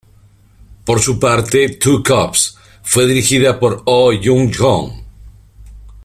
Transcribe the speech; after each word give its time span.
Por 0.87 0.99
su 0.99 1.19
parte, 1.19 1.69
"Two 1.77 2.01
Cops" 2.01 2.57
fue 2.81 3.05
dirigida 3.05 3.59
por 3.59 3.83
Oh 3.85 4.11
Hyun-jong. 4.11 4.91